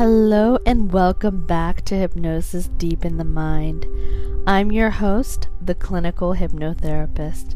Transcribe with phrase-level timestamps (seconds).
[0.00, 3.84] Hello and welcome back to Hypnosis Deep in the Mind.
[4.46, 7.54] I'm your host, the clinical hypnotherapist,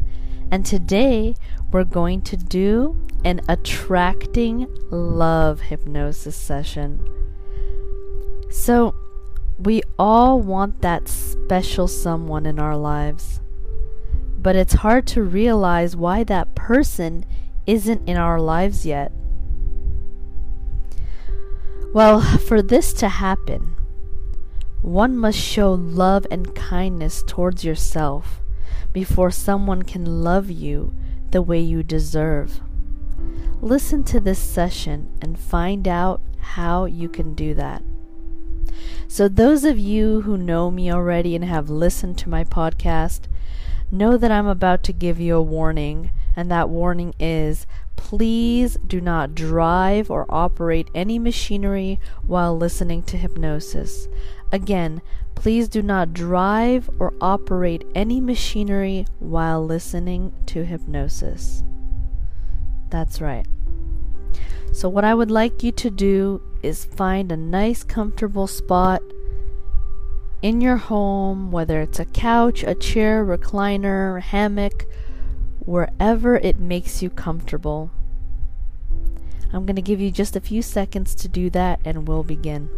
[0.51, 1.33] and today
[1.71, 7.03] we're going to do an attracting love hypnosis session.
[8.51, 8.93] So,
[9.57, 13.39] we all want that special someone in our lives,
[14.37, 17.25] but it's hard to realize why that person
[17.65, 19.11] isn't in our lives yet.
[21.95, 23.73] Well, for this to happen,
[24.81, 28.41] one must show love and kindness towards yourself
[28.91, 30.93] before someone can love you
[31.31, 32.59] the way you deserve.
[33.61, 37.81] Listen to this session and find out how you can do that.
[39.07, 43.29] So, those of you who know me already and have listened to my podcast
[43.89, 49.01] know that I'm about to give you a warning, and that warning is please do
[49.01, 54.07] not drive or operate any machinery while listening to hypnosis.
[54.51, 55.01] Again,
[55.35, 61.63] please do not drive or operate any machinery while listening to hypnosis.
[62.89, 63.45] That's right.
[64.71, 69.01] So, what I would like you to do is find a nice, comfortable spot
[70.41, 74.85] in your home, whether it's a couch, a chair, recliner, hammock,
[75.65, 77.91] wherever it makes you comfortable.
[79.53, 82.69] I'm going to give you just a few seconds to do that and we'll begin.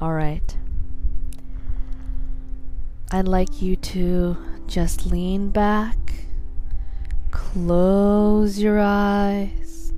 [0.00, 0.56] All right.
[3.10, 6.06] I'd like you to just lean back
[7.36, 9.92] Close your eyes.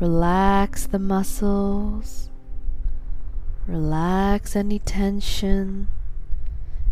[0.00, 2.29] Relax the muscles.
[3.70, 5.86] Relax any tension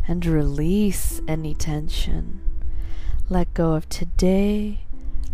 [0.07, 2.41] and release any tension.
[3.29, 4.83] Let go of today,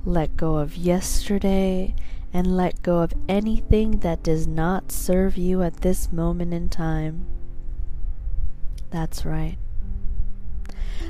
[0.06, 1.94] let go of yesterday,
[2.32, 7.26] and let go of anything that does not serve you at this moment in time.
[8.88, 9.58] That's right.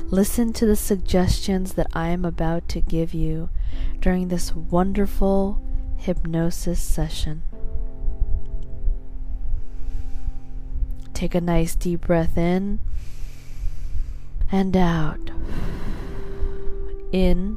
[0.06, 3.50] Listen to the suggestions that I am about to give you
[4.00, 5.62] during this wonderful
[5.96, 7.44] hypnosis session.
[11.14, 12.80] Take a nice deep breath in
[14.50, 15.30] and out.
[17.12, 17.56] In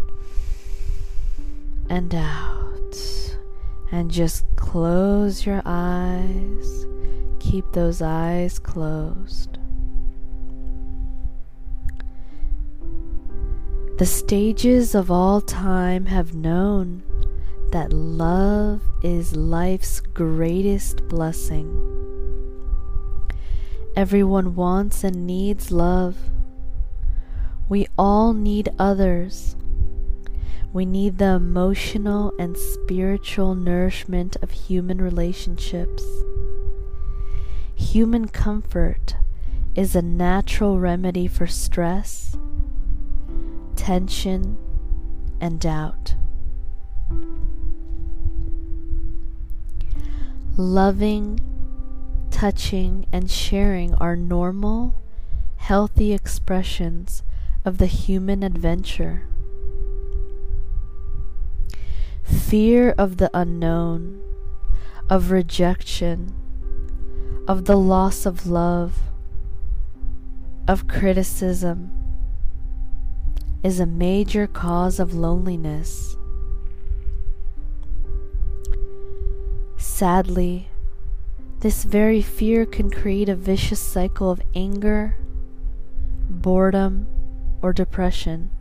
[1.90, 3.36] and out.
[3.92, 6.86] And just close your eyes.
[7.40, 9.58] Keep those eyes closed.
[13.98, 17.02] The stages of all time have known
[17.72, 21.97] that love is life's greatest blessing.
[23.98, 26.16] Everyone wants and needs love.
[27.68, 29.58] We all need others.
[30.72, 36.06] We need the emotional and spiritual nourishment of human relationships.
[37.76, 39.18] Human comfort
[39.76, 42.38] is a natural remedy for stress
[43.88, 44.58] tension,
[45.40, 46.16] and doubt.
[50.58, 51.40] Loving,
[52.38, 54.94] touching, and sharing are normal,
[55.56, 57.24] healthy expressions
[57.66, 59.28] of the human adventure.
[62.22, 64.22] Fear of the unknown,
[65.10, 66.32] of rejection,
[67.48, 69.00] of the loss of love,
[70.68, 71.90] of criticism,
[73.64, 76.16] is a major cause of loneliness.
[79.76, 80.70] Sadly,
[81.60, 85.16] this very fear can create a vicious cycle of anger,
[86.30, 87.08] boredom,
[87.62, 88.52] or depression,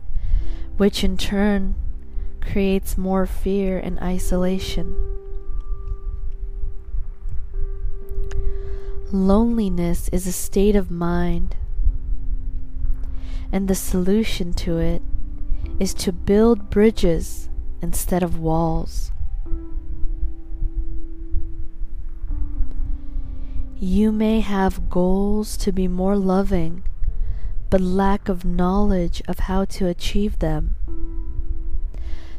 [0.77, 1.75] which in turn
[2.41, 4.95] creates more fear and isolation.
[9.11, 11.55] Loneliness is a state of mind
[13.51, 15.01] and the solution to it
[15.79, 17.49] is to build bridges
[17.81, 19.11] instead of walls.
[23.79, 26.83] You may have goals to be more loving,
[27.69, 30.75] but lack of knowledge of how to achieve them.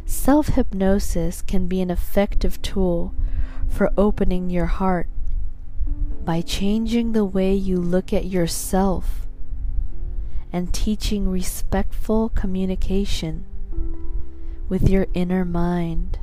[0.05, 3.15] Self hypnosis can be an effective tool
[3.69, 5.07] for opening your heart
[6.25, 9.25] by changing the way you look at yourself
[10.53, 13.45] and teaching respectful communication
[14.69, 16.19] with your inner mind.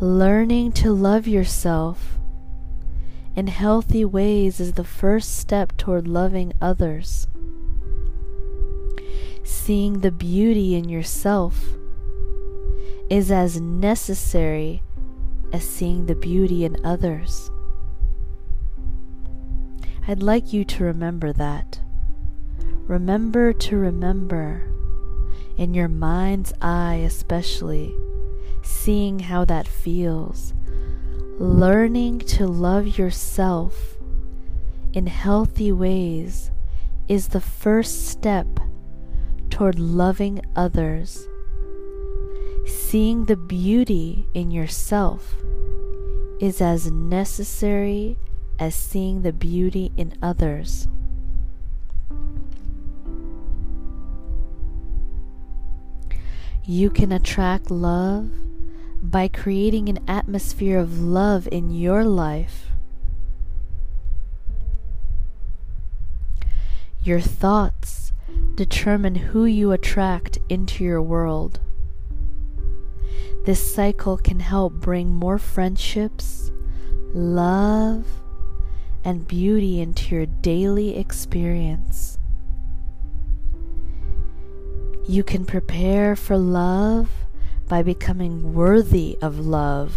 [0.00, 2.18] Learning to love yourself
[3.34, 7.26] in healthy ways is the first step toward loving others.
[9.46, 11.76] seeing the beauty in yourself
[13.08, 14.82] is as necessary
[15.52, 17.50] as seeing the beauty in others.
[20.06, 21.80] I'd like you to remember that.
[22.86, 24.68] Remember to remember,
[25.56, 27.92] in your mind's eye especially,
[28.86, 30.54] seeing how that feels,
[31.40, 33.96] learning to love yourself
[34.92, 36.52] in healthy ways
[37.08, 38.46] is the first step
[39.50, 41.26] toward loving others.
[42.64, 45.34] Seeing the beauty in yourself
[46.40, 48.16] is as necessary
[48.60, 50.86] as seeing the beauty in others.
[56.64, 58.30] You can attract love
[59.02, 62.70] by creating an atmosphere of love in your life.
[67.02, 68.12] Your thoughts
[68.56, 71.60] determine who you attract into your world.
[73.44, 76.50] This cycle can help bring more friendships,
[77.14, 78.04] love,
[79.04, 82.18] and beauty into your daily experience.
[85.06, 87.08] You can prepare for love
[87.68, 89.92] by becoming worthy of love.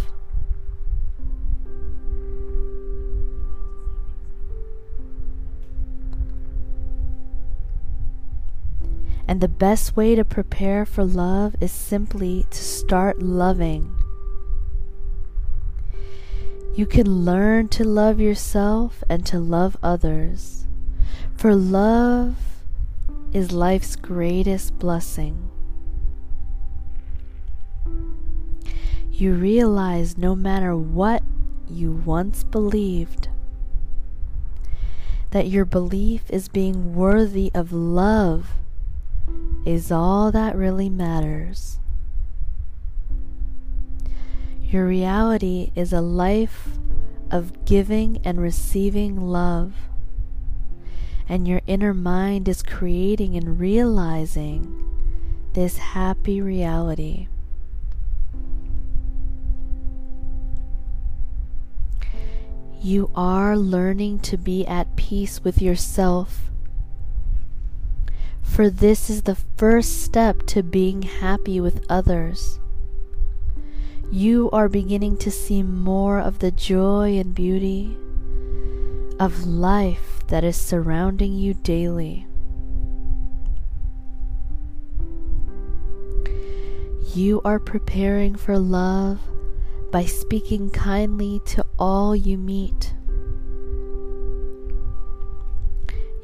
[9.27, 13.93] And the best way to prepare for love is simply to start loving.
[16.73, 20.65] You can learn to love yourself and to love others.
[21.37, 22.37] For love
[23.31, 25.51] is life's greatest blessing.
[29.19, 31.23] You realize no matter what
[31.69, 33.27] you once believed,
[35.31, 38.51] that your belief is being worthy of love
[39.65, 41.79] is all that really matters.
[44.61, 46.69] Your reality is a life
[47.29, 49.73] of giving and receiving love.
[51.27, 54.81] And your inner mind is creating and realizing
[55.55, 57.27] this happy reality.
[62.81, 66.49] You are learning to be at peace with yourself
[68.59, 72.59] for this is the first step to being happy with others.
[74.11, 77.95] You are beginning to see more of the joy and beauty
[79.17, 82.27] of life that is surrounding you daily.
[87.13, 89.21] You are preparing for love
[89.91, 92.93] by speaking kindly to all you meet.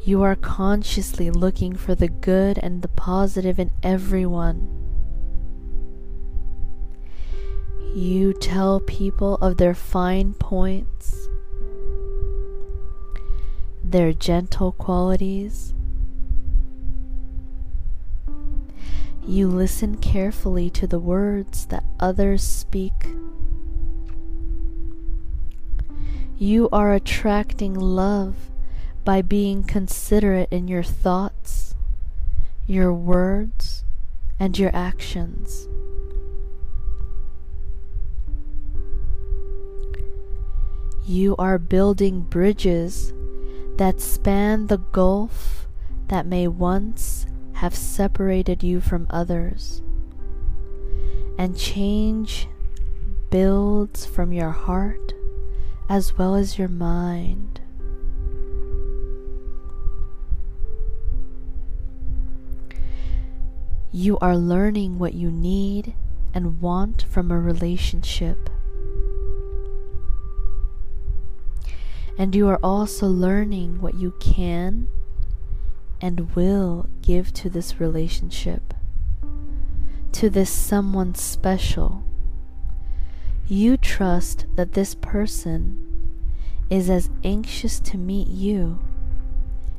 [0.03, 4.67] You are consciously looking for the good and the positive in everyone.
[7.95, 11.27] You tell people of their fine points,
[13.83, 15.73] their gentle qualities.
[19.25, 22.93] You listen carefully to the words that others speak.
[26.37, 28.51] You are attracting love
[29.05, 31.75] by being considerate in your thoughts,
[32.67, 33.85] your words,
[34.37, 35.69] and your actions.
[41.05, 43.13] You are building bridges
[43.77, 45.67] that span the gulf
[46.09, 49.81] that may once have separated you from others.
[51.37, 52.49] And change
[53.29, 55.14] builds from your heart
[55.89, 57.61] as well as your mind.
[63.91, 65.93] You are learning what you need
[66.33, 68.49] and want from a relationship.
[72.17, 74.87] And you are also learning what you can
[76.01, 78.73] and will give to this relationship,
[80.13, 82.04] to this someone special.
[83.47, 85.77] You trust that this person
[86.69, 88.79] is as anxious to meet you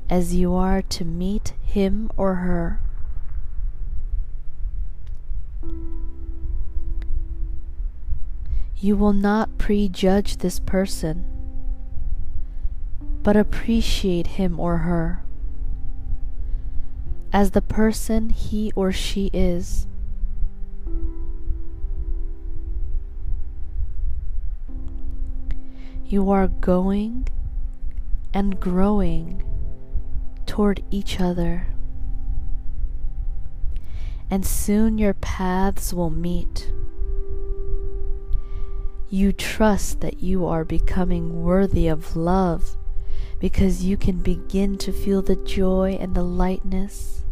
[0.08, 2.80] as you are to meet him or her.
[8.76, 11.24] You will not prejudge this person,
[13.24, 15.24] but appreciate him or her
[17.32, 19.86] as the person he or she is.
[26.08, 27.28] You are going
[28.32, 29.42] and growing
[30.46, 31.66] toward each other.
[34.30, 36.72] and soon your paths will meet.
[39.08, 42.76] You trust that you are becoming worthy of love
[43.38, 47.24] because you can begin to feel the joy and the lightness,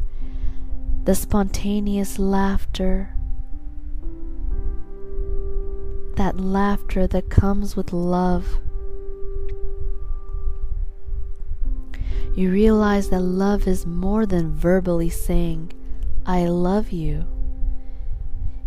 [1.04, 3.10] the spontaneous laughter,
[6.16, 8.60] that laughter that comes with love.
[12.36, 15.72] You realize that love is more than verbally saying,
[16.26, 17.26] I love you.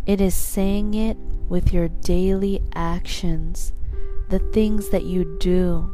[0.05, 1.17] It is saying it
[1.49, 3.73] with your daily actions,
[4.29, 5.89] the things that you do.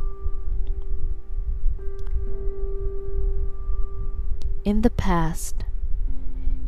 [4.64, 5.66] In the past,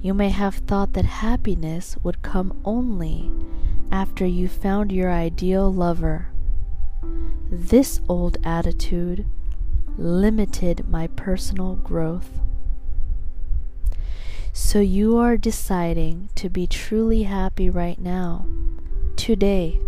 [0.01, 3.31] you may have thought that happiness would come only
[3.91, 6.29] after you found your ideal lover.
[7.51, 9.25] This old attitude
[9.97, 12.39] limited my personal growth.
[14.53, 18.45] So you are deciding to be truly happy right now,
[19.15, 19.79] today.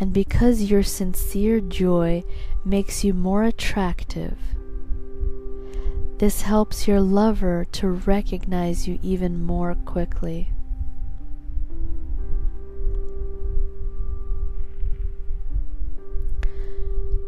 [0.00, 2.24] And because your sincere joy
[2.64, 4.38] makes you more attractive,
[6.18, 10.48] this helps your lover to recognize you even more quickly.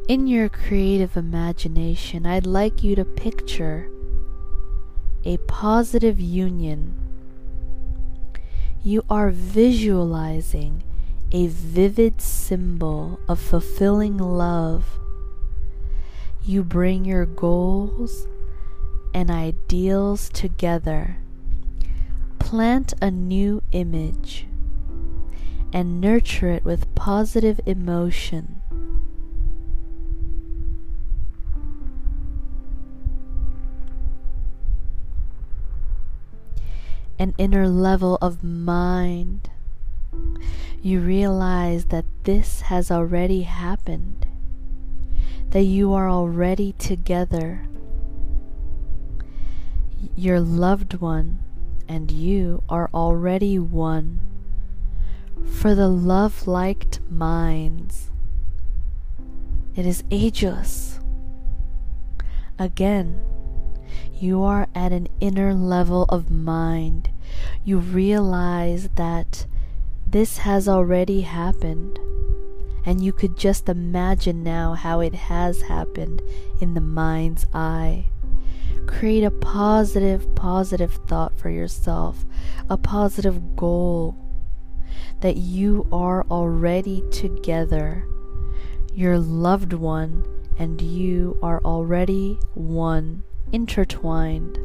[0.08, 3.90] In your creative imagination, I'd like you to picture
[5.22, 6.94] a positive union.
[8.82, 10.82] You are visualizing
[11.30, 14.98] a vivid symbol of fulfilling love.
[16.42, 18.26] You bring your goals
[19.12, 21.18] and ideals together.
[22.38, 24.46] Plant a new image
[25.70, 28.57] and nurture it with positive emotion.
[37.18, 39.50] An inner level of mind.
[40.80, 44.26] You realize that this has already happened,
[45.50, 47.68] that you are already together
[50.16, 51.38] your loved one
[51.88, 54.20] and you are already one.
[55.44, 58.10] For the love liked minds,
[59.74, 61.00] it is ageless.
[62.58, 63.20] Again,
[64.20, 67.10] you are at an inner level of mind.
[67.64, 69.46] You realize that
[70.06, 71.98] this has already happened,
[72.84, 76.22] and you could just imagine now how it has happened
[76.60, 78.06] in the mind's eye.
[78.86, 82.24] Create a positive, positive thought for yourself,
[82.70, 84.16] a positive goal
[85.20, 88.06] that you are already together.
[88.94, 90.24] Your loved one
[90.58, 94.56] and you are already one, intertwined.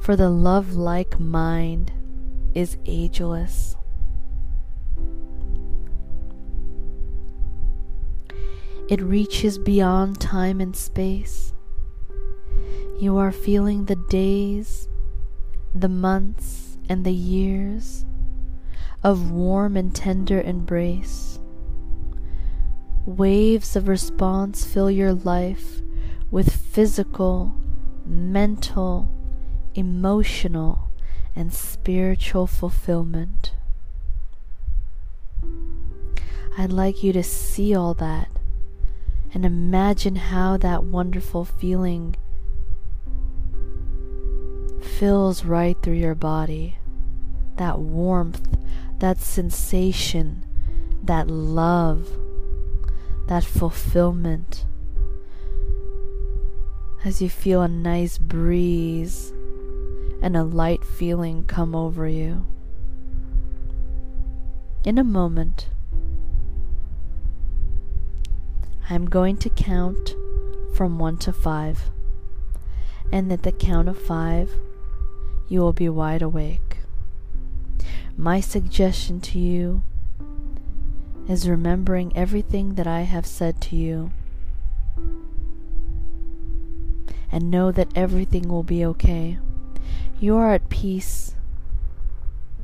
[0.00, 1.92] For the love like mind
[2.54, 3.76] is ageless.
[8.88, 11.52] It reaches beyond time and space.
[13.00, 14.88] You are feeling the days,
[15.74, 18.04] the months, and the years
[19.02, 21.38] of warm and tender embrace.
[23.04, 25.82] Waves of response fill your life
[26.30, 27.54] with physical,
[28.04, 29.08] mental,
[29.74, 30.90] emotional,
[31.34, 33.52] and spiritual fulfillment.
[36.58, 38.28] I'd like you to see all that
[39.34, 42.16] and imagine how that wonderful feeling
[44.80, 46.76] fills right through your body.
[47.56, 48.48] That warmth,
[48.98, 50.46] that sensation,
[51.02, 52.08] that love,
[53.26, 54.64] that fulfillment.
[57.06, 59.32] As you feel a nice breeze
[60.20, 62.44] and a light feeling come over you.
[64.82, 65.68] In a moment,
[68.90, 70.16] I'm going to count
[70.74, 71.90] from 1 to 5.
[73.12, 74.50] And at the count of 5,
[75.46, 76.78] you will be wide awake.
[78.16, 79.84] My suggestion to you
[81.28, 84.10] is remembering everything that I have said to you
[87.36, 89.38] and know that everything will be okay.
[90.18, 91.34] You are at peace.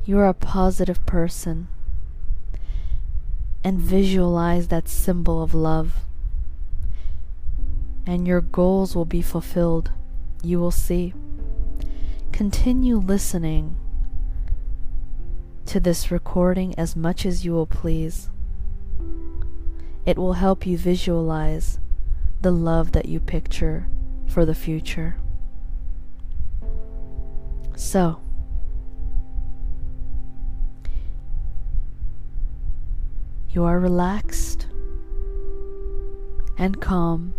[0.03, 1.67] You are a positive person.
[3.63, 5.97] And visualize that symbol of love.
[8.07, 9.91] And your goals will be fulfilled.
[10.41, 11.13] You will see
[12.31, 13.75] continue listening
[15.67, 18.31] to this recording as much as you will please.
[20.03, 21.77] It will help you visualize
[22.41, 23.85] the love that you picture
[24.33, 25.15] for the future.
[27.75, 28.19] So,
[33.49, 34.67] you are relaxed
[36.57, 37.35] and calm.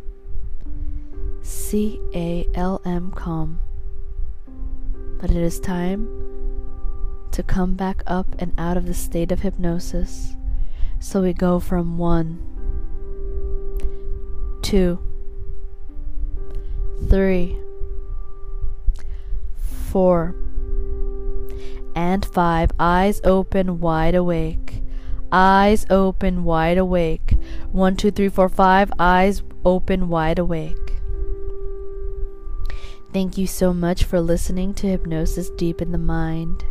[1.42, 3.58] C A L M calm.
[5.20, 6.08] But it is time
[7.32, 10.36] to come back up and out of the state of hypnosis.
[11.00, 12.38] So we go from one,
[14.62, 15.00] two,
[17.14, 17.56] three,
[19.92, 20.34] four,
[21.94, 22.72] and five.
[22.76, 24.82] Eyes open, wide awake.
[25.30, 27.36] Eyes open, wide awake.
[27.70, 28.90] One, two, three, four, five.
[28.98, 30.76] Eyes open, wide awake.
[33.12, 36.64] Thank you so much for listening to Hypnosis Deep in the Mind.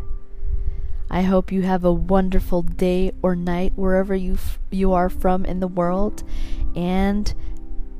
[1.09, 5.45] I hope you have a wonderful day or night wherever you f- you are from
[5.45, 6.23] in the world
[6.75, 7.33] and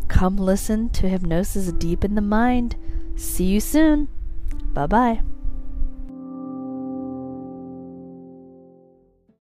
[0.08, 2.76] come listen to Hypnosis Deep in the Mind.
[3.16, 4.08] See you soon.
[4.74, 5.22] Bye-bye.